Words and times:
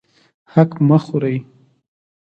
حق 0.53 0.71
مه 0.87 0.97
خورئ 1.05 1.37